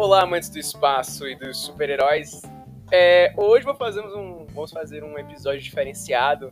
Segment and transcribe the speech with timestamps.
[0.00, 2.40] Olá, amantes do espaço e dos super-heróis.
[2.90, 6.50] É, hoje um, vamos fazer um episódio diferenciado,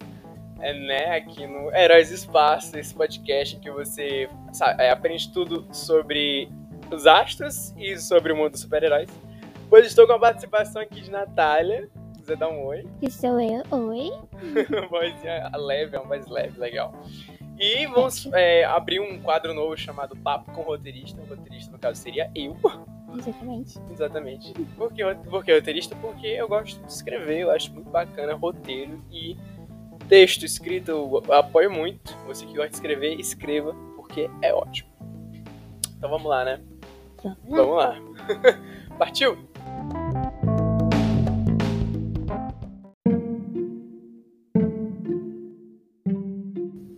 [0.60, 5.32] é, né, aqui no Heróis do Espaço, esse podcast em que você sabe, é, aprende
[5.32, 6.50] tudo sobre
[6.92, 9.08] os astros e sobre o mundo dos super-heróis.
[9.70, 11.88] Hoje estou com a participação aqui de Natália.
[12.22, 12.86] Você dá um oi.
[13.00, 14.10] Que sou eu, oi.
[14.90, 16.92] vozinha leve, é uma voz leve, legal.
[17.58, 21.22] E vamos é, abrir um quadro novo chamado Papo com Roteirista.
[21.22, 22.54] O roteirista, no caso, seria eu.
[23.16, 23.78] Exatamente.
[23.90, 24.52] Exatamente.
[24.76, 25.96] Por que, por que roteirista?
[25.96, 29.36] Porque eu gosto de escrever, eu acho muito bacana roteiro e
[30.08, 32.16] texto escrito, eu apoio muito.
[32.26, 34.88] Você que gosta de escrever, escreva, porque é ótimo.
[35.96, 36.60] Então vamos lá, né?
[37.44, 37.96] Vamos lá.
[38.98, 39.36] Partiu?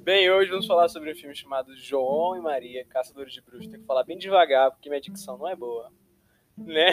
[0.03, 3.71] Bem, hoje vamos falar sobre um filme chamado João e Maria, Caçadores de Bruxas.
[3.71, 5.91] Tem que falar bem devagar, porque minha dicção não é boa.
[6.66, 6.93] Né?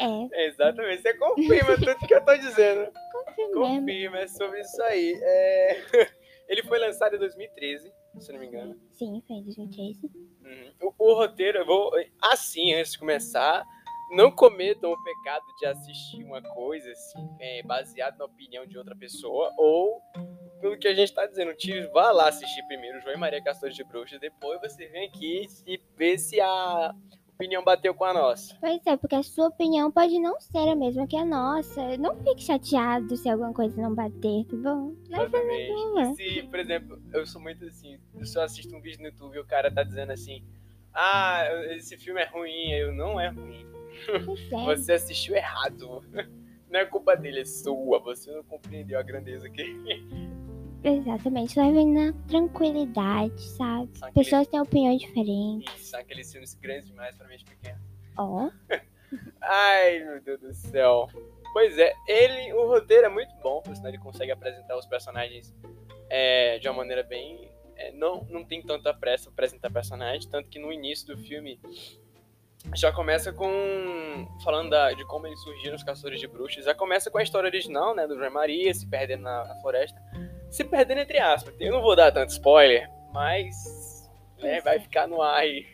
[0.00, 0.46] É.
[0.46, 1.02] Exatamente.
[1.02, 2.92] Você confirma tudo que eu tô dizendo.
[3.12, 3.54] Confirma.
[3.54, 5.18] Confirma, é sobre isso aí.
[5.22, 5.82] É...
[6.48, 8.80] Ele foi lançado em 2013, se não me engano.
[8.92, 10.06] Sim, foi em 2013.
[10.06, 10.72] Uhum.
[10.80, 11.90] O, o roteiro, eu vou.
[12.22, 13.66] Assim, antes de começar,
[14.10, 18.94] não cometam o pecado de assistir uma coisa assim, é, baseado na opinião de outra
[18.94, 20.00] pessoa, ou
[20.60, 23.74] pelo que a gente tá dizendo, tio, vá lá assistir primeiro João e Maria Castores
[23.74, 26.94] de Bruxas, depois você vem aqui e vê se a
[27.36, 28.56] opinião bateu com a nossa.
[28.60, 31.96] Pois é, porque a sua opinião pode não ser a mesma que a nossa.
[31.98, 34.94] Não fique chateado se alguma coisa não bater, tá bom?
[36.10, 39.36] E se, por exemplo, eu sou muito assim, eu só assisto um vídeo no YouTube
[39.36, 40.42] e o cara tá dizendo assim,
[40.92, 41.44] ah,
[41.76, 43.66] esse filme é ruim, eu não é ruim.
[44.08, 44.64] É.
[44.64, 46.02] Você assistiu errado.
[46.68, 48.00] Não é culpa dele, é sua.
[48.00, 49.62] Você não compreendeu a grandeza que
[50.88, 51.58] Exatamente.
[51.58, 53.88] Levem na tranquilidade, sabe?
[53.88, 55.74] Que- Pessoas têm opiniões diferentes.
[55.76, 57.80] Isso, são aqueles filmes grandes demais pra mente pequena.
[58.16, 58.48] Ó.
[59.42, 61.08] Ai, meu Deus do céu.
[61.52, 65.54] Pois é, ele, o roteiro é muito bom, senão ele consegue apresentar os personagens
[66.10, 67.50] é, de uma maneira bem.
[67.76, 71.58] é, não, não tem tanta pressa pra apresentar personagem, tanto que no início do filme
[72.74, 73.48] já começa com.
[74.42, 76.64] falando da- de como eles surgiram os caçadores de bruxas.
[76.64, 78.06] Já começa com a história original, né?
[78.06, 80.00] Do João Maria se perdendo na, na floresta.
[80.50, 81.54] Se perdendo entre aspas.
[81.60, 84.08] Eu não vou dar tanto spoiler, mas.
[84.38, 85.66] né, vai ficar no ar aí.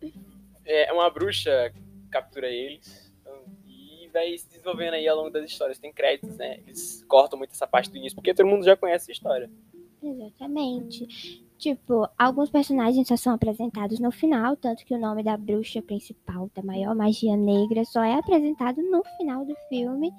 [0.64, 1.72] é uma bruxa
[2.10, 3.12] captura eles.
[3.20, 3.34] então,
[3.66, 5.78] E vai se desenvolvendo aí ao longo das histórias.
[5.78, 6.60] Tem créditos, né?
[6.66, 9.50] Eles cortam muito essa parte do início, porque todo mundo já conhece a história.
[10.02, 11.42] Exatamente.
[11.56, 16.50] Tipo, alguns personagens só são apresentados no final, tanto que o nome da bruxa principal,
[16.54, 20.12] da maior magia negra, só é apresentado no final do filme.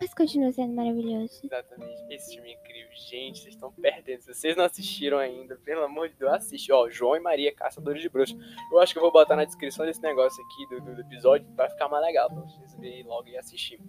[0.00, 1.40] Mas continua sendo maravilhoso.
[1.42, 2.06] Exatamente.
[2.14, 2.88] Esse filme é incrível.
[3.08, 4.20] Gente, vocês estão perdendo.
[4.20, 6.70] Se vocês não assistiram ainda, pelo amor de Deus, assiste.
[6.70, 8.36] Ó, João e Maria, Caçadores de Bruxas.
[8.70, 11.68] Eu acho que eu vou botar na descrição desse negócio aqui do, do- episódio pra
[11.68, 13.80] ficar mais legal, pra vocês verem logo e assistir.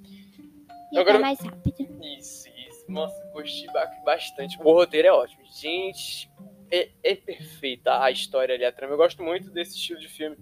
[0.92, 2.04] E Agora- até mais rápido.
[2.04, 2.86] Isso, isso.
[2.92, 4.58] Nossa, gostei ba- bastante.
[4.60, 5.44] O roteiro é ótimo.
[5.46, 6.28] Gente,
[6.72, 8.94] é, é perfeita a história ali, a trama.
[8.94, 10.38] Eu gosto muito desse estilo de filme.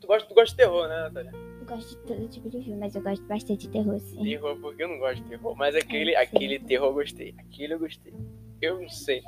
[0.00, 1.51] Tu gosta, tu gosta de terror, né, Natália?
[1.72, 4.22] Eu gosto de todo tipo de filme, mas eu gosto bastante de terror, sim.
[4.22, 5.56] Terror, porque eu não gosto de terror.
[5.56, 6.16] Mas aquele, sim.
[6.18, 7.34] aquele terror eu gostei.
[7.38, 8.12] Aquele eu gostei.
[8.60, 9.22] Eu não sei.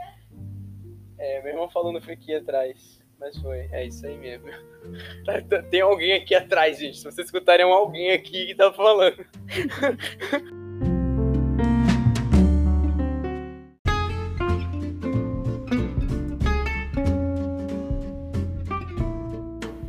[1.17, 3.03] É, meu irmão falando foi aqui atrás.
[3.19, 4.47] Mas foi, é isso aí mesmo.
[5.25, 6.99] Tá- tá- Tem alguém aqui atrás, gente.
[6.99, 9.17] Se vocês escutarem alguém aqui que tá falando.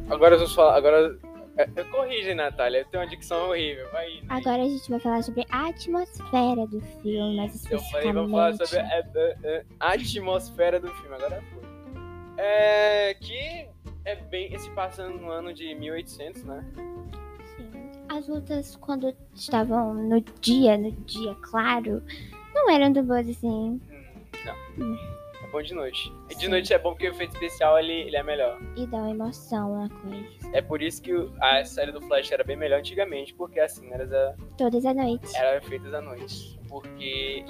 [0.09, 0.77] Agora vamos falar.
[0.77, 1.34] Agora.
[1.57, 2.79] É, Eu corrige, Natália.
[2.79, 3.89] Eu tenho uma dicção horrível.
[3.91, 4.21] Vai.
[4.23, 4.37] vai.
[4.39, 8.51] Agora a gente vai falar sobre a atmosfera do filme, mais Eu falei, vamos falar
[8.51, 9.05] especificamente.
[9.07, 11.65] sobre a, a- a atmosfera do filme, agora foi.
[12.37, 13.67] É, que
[14.03, 16.63] é bem, se passa no ano de 1800, né?
[17.55, 17.71] Sim.
[18.09, 22.03] As lutas, quando estavam no dia, no dia claro,
[22.53, 23.47] não eram tão boas assim.
[23.47, 23.79] Hum,
[24.77, 24.97] não.
[25.45, 26.11] É bom de noite.
[26.29, 28.57] E de noite é bom porque o efeito especial ele, ele é melhor.
[28.75, 30.25] E dá uma emoção na coisa.
[30.57, 34.35] É por isso que a série do Flash era bem melhor antigamente, porque assim, era,
[34.57, 35.33] Todas as noites.
[35.35, 36.59] eram feitas à noite.
[36.67, 37.45] Porque.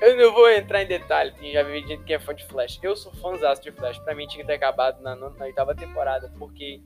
[0.00, 2.80] Eu não vou entrar em detalhe, tem- já vi gente que é fã de Flash.
[2.82, 3.98] Eu sou fãzaço de Flash.
[4.00, 6.80] Pra mim tinha que ter acabado na, nona- na oitava temporada, porque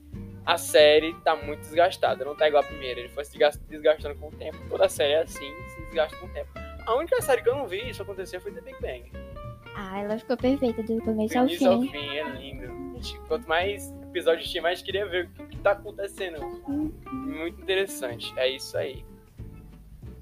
[0.45, 2.23] a série tá muito desgastada.
[2.23, 2.99] Não tá igual a primeira.
[2.99, 4.57] Ele foi se desgas- desgastando com o tempo.
[4.69, 6.49] Toda série é assim, se desgasta com o tempo.
[6.85, 9.11] A única série que eu não vi isso acontecer foi The Big Bang.
[9.81, 11.89] Ah, ela ficou perfeita do começo Do ao início ao fim.
[11.91, 12.67] fim, é lindo.
[13.01, 16.43] Gente, Quanto mais episódios tinha, mais queria ver o que, que tá acontecendo.
[16.67, 16.91] Hum.
[17.13, 18.33] Muito interessante.
[18.37, 19.05] É isso aí.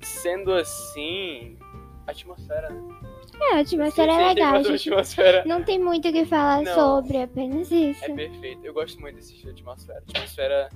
[0.01, 1.57] Sendo assim,
[2.05, 2.81] a atmosfera, né?
[3.41, 4.89] É, a atmosfera é Sim, sim, legal, tem gente.
[4.89, 5.43] atmosfera.
[5.45, 6.73] Não tem muito o que falar Não.
[6.75, 8.05] sobre, apenas isso.
[8.05, 8.63] É perfeito.
[8.63, 10.03] Eu gosto muito desse estilo de atmosfera.
[10.07, 10.69] Atmosfera.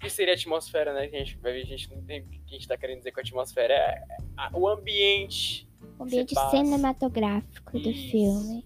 [0.00, 1.06] que seria a atmosfera, né?
[1.08, 2.98] Que a gente vai ver, a gente não tem o que a gente tá querendo
[2.98, 3.72] dizer com a atmosfera.
[3.74, 4.02] É
[4.36, 5.68] a- o ambiente,
[6.02, 6.50] O ambiente passa.
[6.56, 8.10] cinematográfico do Isso.
[8.10, 8.64] filme.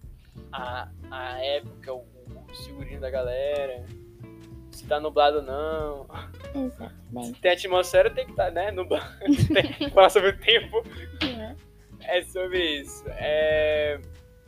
[0.52, 3.84] a, a época, o, o figurino da galera.
[4.72, 6.06] Se tá nublado ou não.
[6.54, 7.40] Exatamente.
[7.40, 8.70] Tem atmosfera, tem que estar, né?
[8.70, 9.06] Nublado.
[9.78, 10.82] tem falar sobre o tempo.
[12.02, 13.02] É sobre isso.
[13.08, 13.98] É.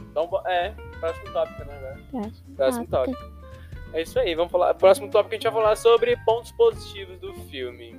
[0.00, 0.70] Então, é,
[1.00, 2.00] próximo tópico, né, agora?
[2.10, 3.18] Próximo, Próximo tópico.
[3.18, 3.38] tópico.
[3.94, 4.74] É isso aí, vamos falar.
[4.74, 7.98] Próximo tópico a gente vai falar sobre pontos positivos do filme.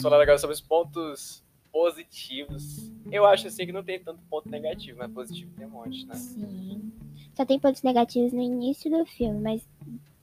[0.00, 2.90] Vamos falar agora sobre os pontos positivos.
[3.12, 6.14] Eu acho assim que não tem tanto ponto negativo, mas positivo tem um monte, né?
[6.14, 6.90] Sim.
[7.34, 9.68] Só tem pontos negativos no início do filme, mas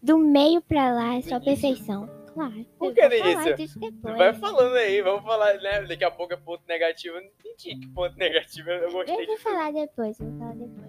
[0.01, 2.09] do meio pra lá é só perfeição.
[2.33, 2.65] Claro.
[2.79, 3.79] Por que início?
[4.01, 5.83] Vai falando aí, vamos falar, né?
[5.83, 7.17] Daqui a pouco é ponto negativo.
[7.17, 10.86] Eu não entendi que ponto negativo eu gostei Eu vou falar depois, vou falar depois.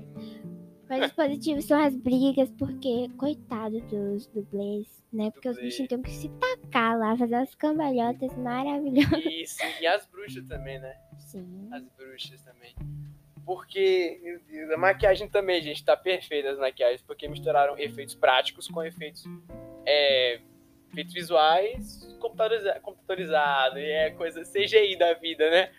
[0.88, 5.31] Mas os positivos são as brigas, porque, coitado dos dublês, né?
[5.31, 5.69] Porque os Dublê.
[5.69, 9.25] bichinhos têm que se tacar lá, fazer umas cambalhotas maravilhosas.
[9.26, 10.96] Isso, e as bruxas também, né?
[11.19, 11.69] Sim.
[11.73, 12.75] As bruxas também.
[13.44, 14.40] Porque,
[14.73, 19.25] a maquiagem também, gente, tá perfeita as maquiagens, porque misturaram efeitos práticos com efeitos,
[19.87, 20.40] é,
[20.90, 25.70] efeitos visuais computadoriza computadorizados, e é coisa CGI da vida, né?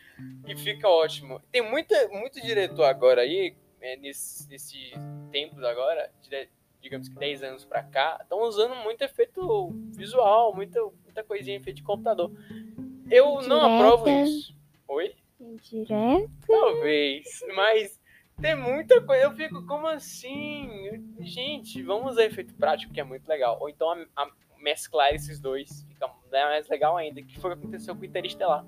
[0.47, 1.41] E fica ótimo.
[1.51, 4.91] Tem muita, muito diretor agora aí, é, nesse, nesse
[5.31, 6.49] tempos agora, dire-
[6.81, 11.77] digamos que 10 anos pra cá, estão usando muito efeito visual, muita, muita coisinha efeito
[11.77, 12.31] de computador.
[13.11, 13.65] Eu não Direta.
[13.75, 14.55] aprovo isso.
[14.87, 15.15] Oi?
[15.61, 16.29] Direto.
[16.47, 17.99] Talvez, mas
[18.41, 19.23] tem muita coisa.
[19.23, 20.69] Eu fico, como assim?
[21.19, 23.57] Gente, vamos usar efeito prático, que é muito legal.
[23.59, 27.21] Ou então a- a- mesclar esses dois fica mais legal ainda.
[27.21, 28.65] Que foi o que aconteceu com o Interestelar,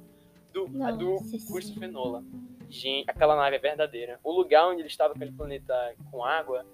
[0.53, 1.17] do, Nossa, do.
[1.51, 2.23] Christopher Nolan.
[2.71, 4.19] Gente, aquela nave é verdadeira.
[4.23, 5.73] O lugar onde ele estava, aquele planeta
[6.09, 6.65] com água,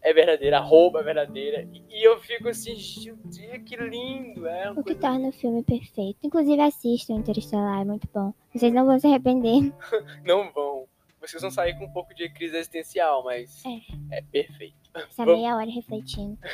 [0.00, 0.58] é verdadeira.
[0.58, 1.68] A roupa é verdadeira.
[1.90, 4.46] E, eu fico assim, gente, que lindo.
[4.46, 6.18] É O que torna o filme perfeito.
[6.22, 8.32] Inclusive, assistam Interestelar, é muito bom.
[8.54, 9.72] Vocês não vão se arrepender.
[10.24, 10.86] não vão.
[11.20, 13.62] Vocês vão sair com um pouco de crise existencial, mas
[14.10, 14.78] é perfeito.
[14.94, 16.38] Essa Vamos- meia hora refletindo.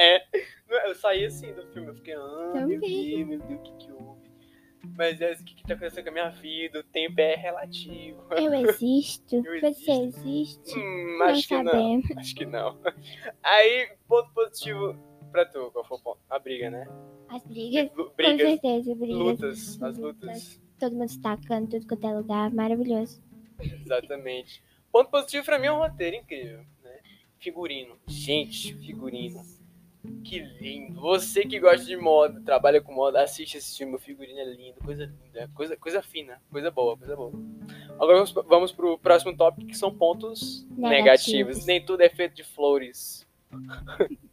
[0.00, 0.22] É,
[0.88, 2.78] eu saí assim do filme, eu fiquei, ah, meu Também.
[2.78, 3.87] Deus, meu Deus, o que que?
[4.98, 6.80] Mas é, o que tá acontecendo com a minha vida?
[6.80, 8.20] O tempo é relativo.
[8.34, 9.36] Eu existo.
[9.46, 10.28] Eu Você existo.
[10.28, 10.76] existe.
[10.78, 12.16] Hum, não acho que não, sabemos.
[12.16, 12.78] acho que não.
[13.44, 14.98] Aí, ponto positivo
[15.30, 16.18] pra tu, qual foi o ponto?
[16.28, 16.88] A briga, né?
[17.28, 19.18] As brigas, Lu- com Brigas, certeza, brigas.
[19.18, 22.50] lutas, as lutas, Todo mundo se tacando, tudo quanto é lugar.
[22.52, 23.22] Maravilhoso.
[23.60, 24.62] exatamente.
[24.90, 26.98] Ponto positivo pra mim é um roteiro incrível, né?
[27.38, 27.96] Figurino.
[28.06, 29.42] Gente, figurino.
[30.24, 31.00] Que lindo.
[31.00, 33.94] Você que gosta de moda, trabalha com moda, assiste esse filme.
[33.94, 37.32] O figurino é lindo, coisa linda, coisa, coisa fina, coisa boa, coisa boa.
[37.94, 40.90] Agora vamos, vamos pro próximo tópico, que são pontos negativos.
[40.90, 41.66] Negativos.
[41.66, 43.26] Nem tudo é feito de flores.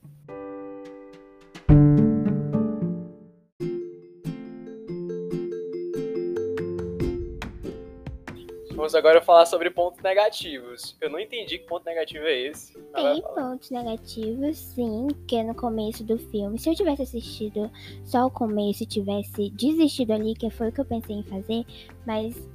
[8.85, 10.95] Vamos agora falar sobre pontos negativos.
[11.01, 12.71] Eu não entendi que ponto negativo é esse.
[12.93, 16.59] Tem pontos negativos, sim, que é no começo do filme.
[16.59, 17.71] Se eu tivesse assistido
[18.03, 21.65] só o começo e tivesse desistido ali, que foi o que eu pensei em fazer,
[22.05, 22.47] mas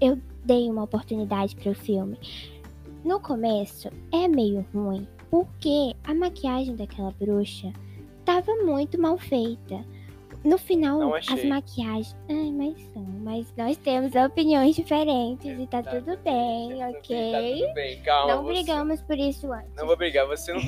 [0.00, 2.16] eu dei uma oportunidade pro filme.
[3.04, 7.72] No começo é meio ruim, porque a maquiagem daquela bruxa
[8.24, 9.84] tava muito mal feita.
[10.44, 12.14] No final, as maquiagens.
[12.28, 13.02] Ai, mas são.
[13.02, 17.60] Mas nós temos opiniões diferentes e tá tudo Exatamente, bem, tá ok?
[17.62, 18.34] tudo bem, calma.
[18.34, 19.74] Não você- brigamos por isso antes.
[19.74, 20.26] Não vou brigar.
[20.26, 20.60] Você não...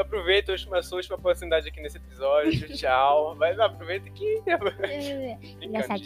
[0.00, 2.66] aproveita a sua última oportunidade aqui nesse episódio.
[2.76, 3.36] Tchau.
[3.36, 4.42] Vai, aproveita que.
[5.62, 6.02] Engraçado.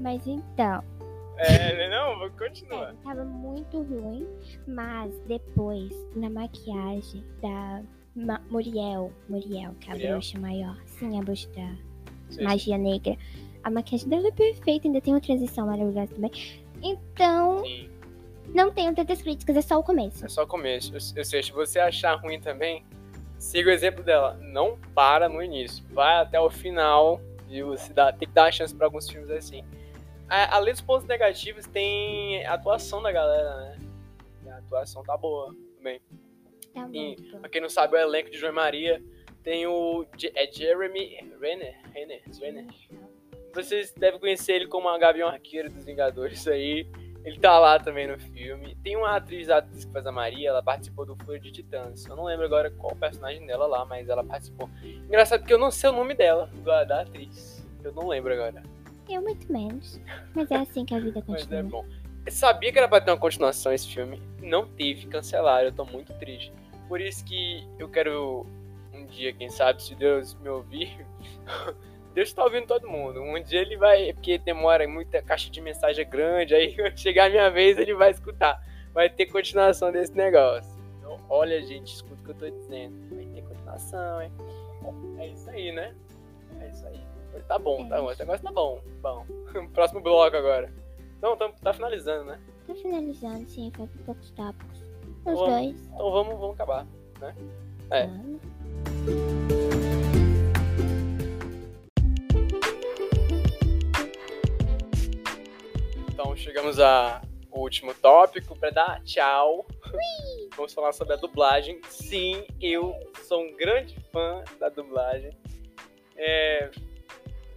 [0.00, 0.82] Mas então,
[1.38, 2.94] É, não, vou é, continuar.
[3.04, 4.26] tava muito ruim,
[4.66, 7.82] mas depois, na maquiagem da
[8.16, 10.12] Ma Muriel, Muriel, que é a Muriel?
[10.12, 11.91] bruxa maior, sim, a bruxa da
[12.32, 12.42] Sim.
[12.44, 13.16] magia negra,
[13.62, 16.30] a maquiagem dela é perfeita, ainda tem uma transição maravilhosa também.
[16.82, 17.88] Então, Sim,
[18.54, 20.24] não tenho tantas críticas, é só o começo.
[20.24, 20.92] é só o começo.
[20.94, 22.84] Eu, eu sei, se você achar ruim também,
[23.38, 24.36] siga o exemplo dela.
[24.42, 25.84] Não para no início.
[25.90, 29.30] Vai até o final e você dá, tem que dar uma chance pra alguns filmes
[29.30, 29.62] assim.
[30.28, 33.78] A- além dos pontos negativos, tem a atuação da galera, né?
[34.46, 36.00] E A atuação tá boa também.
[36.74, 37.38] Tá E- bom.
[37.40, 39.02] Pra quem não sabe, o elenco de João Maria
[39.42, 42.66] tem o é Jeremy Renner, Renner, Renner.
[43.54, 46.86] Vocês devem conhecer ele como a Gavião Arqueiro dos Vingadores aí.
[47.24, 48.76] Ele tá lá também no filme.
[48.82, 52.04] Tem uma atriz, a atriz que faz a Maria, ela participou do Fúria de Titãs.
[52.06, 54.68] Eu não lembro agora qual o personagem dela lá, mas ela participou.
[54.82, 57.64] Engraçado que eu não sei o nome dela, da, da atriz.
[57.84, 58.62] Eu não lembro agora.
[59.08, 60.00] Eu muito menos.
[60.34, 61.82] Mas é assim que a vida Mas é continua.
[61.82, 61.86] bom.
[62.28, 64.20] sabia que era pra ter uma continuação esse filme.
[64.40, 65.66] Não teve, cancelaram.
[65.66, 66.52] Eu tô muito triste.
[66.88, 68.46] Por isso que eu quero
[69.12, 71.06] dia, quem sabe, se Deus me ouvir.
[72.14, 73.22] Deus tá ouvindo todo mundo.
[73.22, 74.12] Um dia ele vai.
[74.12, 76.54] Porque demora muita caixa de mensagem grande.
[76.54, 78.62] Aí quando chegar a minha vez, ele vai escutar.
[78.92, 80.70] Vai ter continuação desse negócio.
[80.98, 83.14] Então, olha, gente, escuta o que eu tô dizendo.
[83.14, 84.32] Vai ter continuação, hein?
[85.18, 85.94] É isso aí, né?
[86.60, 87.00] É isso aí.
[87.48, 88.10] Tá bom, tá bom.
[88.10, 88.80] Esse negócio tá bom.
[89.00, 89.26] Bom.
[89.72, 90.70] Próximo bloco agora.
[91.22, 92.40] Não, tá, tá finalizando, né?
[92.66, 94.82] Tá finalizando, sim, foi poucos tópicos.
[95.24, 95.80] Os dois.
[95.86, 96.86] Então vamos, vamos acabar,
[97.20, 97.34] né?
[97.90, 98.06] É.
[98.06, 98.40] Vamos.
[106.08, 109.66] Então chegamos ao último tópico para dar tchau.
[110.56, 111.80] Vamos falar sobre a dublagem.
[111.88, 112.94] Sim, eu
[113.24, 115.30] sou um grande fã da dublagem.
[116.16, 116.70] É...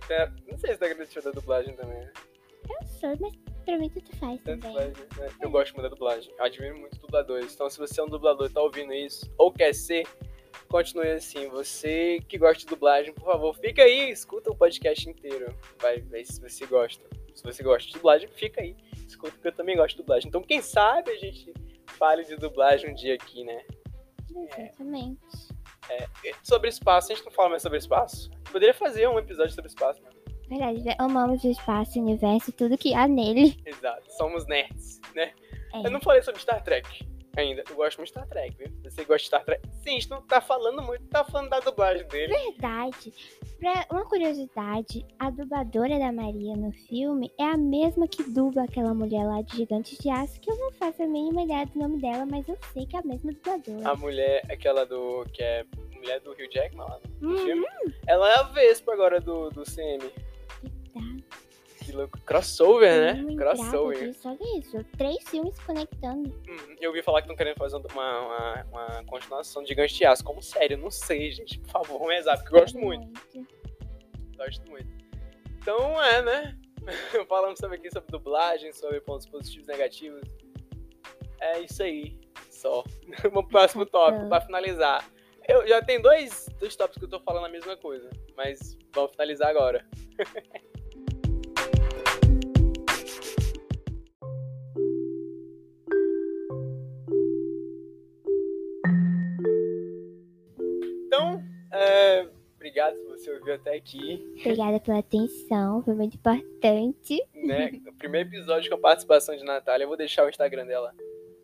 [0.09, 2.11] é, Não sei se tá grande fã da dublagem também, né?
[2.69, 3.33] Eu sou, mas
[3.65, 4.71] pra mim tudo faz Da também.
[4.71, 5.29] dublagem, né?
[5.41, 6.33] Eu gosto muito da dublagem.
[6.37, 7.53] Eu admiro muito dubladores.
[7.53, 10.07] Então, se você é um dublador e tá ouvindo isso, ou quer ser,
[10.69, 11.47] continue assim.
[11.49, 15.55] Você que gosta de dublagem, por favor, fica aí, escuta o podcast inteiro.
[15.81, 17.03] Vai ver se você gosta.
[17.33, 18.75] Se você gosta de dublagem, fica aí.
[19.07, 20.27] Escuta, porque eu também gosto de dublagem.
[20.27, 21.53] Então, quem sabe a gente
[21.87, 23.63] fale de dublagem um dia aqui, né?
[24.57, 25.19] Exatamente.
[26.43, 28.31] Sobre espaço, a gente não fala mais sobre espaço.
[28.51, 30.09] Poderia fazer um episódio sobre espaço, né?
[30.47, 30.95] Verdade, né?
[30.99, 33.59] amamos o espaço, o universo, tudo que há nele.
[33.65, 34.11] Exato.
[34.13, 35.33] Somos nerds, né?
[35.73, 35.85] É.
[35.85, 37.63] Eu não falei sobre Star Trek ainda.
[37.69, 38.67] Eu gosto muito de Star Trek, viu?
[38.83, 39.61] Você gosta de Star Trek?
[39.83, 42.33] Sim, a gente não tá falando muito, tá falando da dublagem dele.
[42.33, 43.13] Verdade.
[43.59, 48.93] Pra uma curiosidade, a dubladora da Maria no filme é a mesma que dubla aquela
[48.93, 52.01] mulher lá de Gigantes de Aço, que eu não faço a mínima ideia do nome
[52.01, 53.89] dela, mas eu sei que é a mesma dubladora.
[53.89, 55.25] A mulher, aquela do.
[55.33, 55.65] que é
[55.95, 57.37] mulher do Hugh Jackman lá no Uhum.
[57.37, 57.65] filme.
[58.05, 60.03] Ela é a Vespa agora do, do CM.
[61.95, 62.19] Louco.
[62.21, 63.35] Crossover, né?
[63.35, 64.15] Crossover.
[64.25, 64.83] olha isso.
[64.97, 66.29] Três filmes se conectando.
[66.47, 70.05] Hum, eu ouvi falar que estão querendo fazer uma, uma, uma continuação de Gigante de
[70.05, 70.23] Aço.
[70.23, 70.77] Como sério?
[70.77, 71.59] Não sei, gente.
[71.59, 73.07] Por favor, vamos rezar, porque eu gosto muito.
[74.35, 74.89] Gosto muito.
[75.57, 76.59] Então é, né?
[77.27, 80.21] Falamos sobre aqui sobre dublagem, sobre pontos positivos e negativos.
[81.39, 82.19] É isso aí.
[82.49, 82.83] Só.
[83.23, 85.09] Vamos pro próximo tópico, pra finalizar.
[85.47, 88.09] Eu já tem dois, dois tópicos que eu tô falando a mesma coisa.
[88.35, 89.85] Mas vamos finalizar agora.
[103.53, 104.23] até aqui.
[104.39, 107.23] Obrigada pela atenção, foi muito importante.
[107.33, 107.71] né?
[107.87, 109.83] O primeiro episódio com a participação de Natália.
[109.83, 110.93] Eu vou deixar o Instagram dela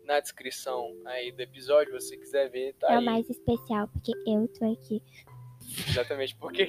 [0.04, 4.12] na descrição aí do episódio, se você quiser ver, tá É o mais especial, porque
[4.26, 5.02] eu tô aqui.
[5.88, 6.66] Exatamente, porque,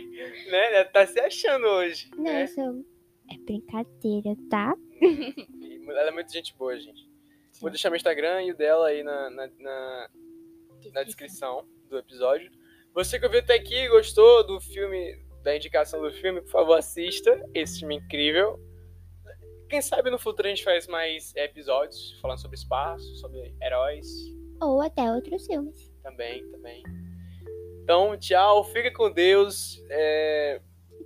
[0.50, 2.10] né, ela tá se achando hoje.
[2.16, 2.48] Não, né?
[2.48, 2.86] sou.
[3.32, 4.76] É brincadeira, tá?
[5.88, 7.10] Ela é muito gente boa, gente.
[7.60, 10.10] Vou deixar meu Instagram e o dela aí na, na, na,
[10.94, 12.52] na descrição do episódio.
[12.94, 17.44] Você que ouviu até aqui, gostou do filme, da indicação do filme, por favor, assista.
[17.52, 18.60] Esse filme é incrível.
[19.68, 24.08] Quem sabe no futuro a gente faz mais episódios falando sobre espaço, sobre heróis.
[24.62, 25.92] Ou até outros filmes.
[26.04, 26.84] Também, também.
[27.82, 29.84] Então, tchau, fica com Deus.
[29.90, 30.62] É...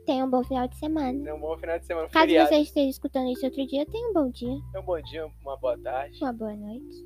[0.05, 1.23] Tenha um bom final de semana.
[1.23, 2.09] Tenha um bom final de semana.
[2.09, 2.49] Caso feriado.
[2.49, 5.55] você esteja escutando isso outro dia, tenha um bom dia, Tenha um bom dia, uma
[5.55, 7.05] boa tarde, uma boa noite.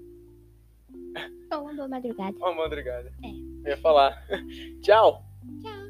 [1.54, 2.36] Ou uma boa madrugada.
[2.38, 3.14] uma madrugada.
[3.24, 3.51] É.
[3.64, 4.26] Eu ia falar.
[4.82, 5.26] tchau.
[5.62, 5.82] Tchau.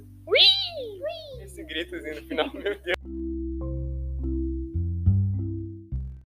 [1.41, 3.00] Esse gritozinho no final, meu Deus.